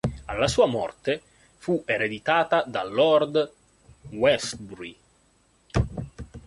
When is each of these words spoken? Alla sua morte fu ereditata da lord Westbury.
Alla 0.25 0.47
sua 0.47 0.65
morte 0.65 1.21
fu 1.59 1.83
ereditata 1.85 2.63
da 2.65 2.83
lord 2.83 3.51
Westbury. 4.09 4.97